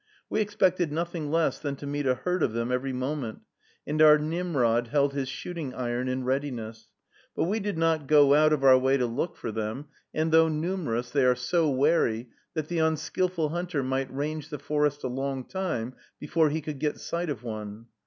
[0.31, 3.41] We expected nothing less than to meet a herd of them every moment,
[3.85, 6.87] and our Nimrod held his shooting iron in readiness;
[7.35, 10.47] but we did not go out of our way to look for them, and, though
[10.47, 15.43] numerous, they are so wary that the unskillful hunter might range the forest a long
[15.45, 17.85] time before he could get sight of one.